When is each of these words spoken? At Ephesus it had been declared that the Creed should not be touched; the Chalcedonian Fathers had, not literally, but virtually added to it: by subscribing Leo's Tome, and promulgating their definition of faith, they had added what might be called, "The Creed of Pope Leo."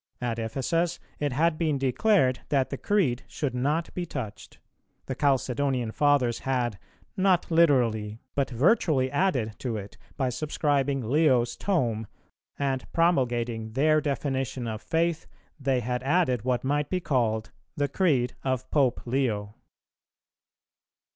At 0.19 0.39
Ephesus 0.39 0.99
it 1.19 1.31
had 1.31 1.59
been 1.59 1.77
declared 1.77 2.39
that 2.49 2.71
the 2.71 2.77
Creed 2.79 3.21
should 3.27 3.53
not 3.53 3.93
be 3.93 4.03
touched; 4.07 4.57
the 5.05 5.13
Chalcedonian 5.13 5.91
Fathers 5.91 6.39
had, 6.39 6.79
not 7.15 7.51
literally, 7.51 8.17
but 8.33 8.49
virtually 8.49 9.11
added 9.11 9.53
to 9.59 9.77
it: 9.77 9.97
by 10.17 10.29
subscribing 10.29 11.07
Leo's 11.07 11.55
Tome, 11.55 12.07
and 12.57 12.91
promulgating 12.93 13.73
their 13.73 14.01
definition 14.01 14.65
of 14.67 14.81
faith, 14.81 15.27
they 15.59 15.81
had 15.81 16.01
added 16.01 16.43
what 16.43 16.63
might 16.63 16.89
be 16.89 16.99
called, 16.99 17.51
"The 17.77 17.87
Creed 17.87 18.33
of 18.43 18.71
Pope 18.71 19.01
Leo." 19.05 19.53